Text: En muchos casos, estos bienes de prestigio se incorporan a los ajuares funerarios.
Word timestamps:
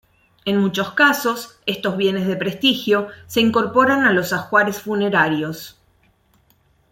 En 0.45 0.57
muchos 0.57 0.93
casos, 0.93 1.59
estos 1.67 1.95
bienes 1.95 2.25
de 2.25 2.35
prestigio 2.35 3.09
se 3.27 3.39
incorporan 3.39 4.03
a 4.03 4.11
los 4.13 4.33
ajuares 4.33 4.81
funerarios. 4.81 5.79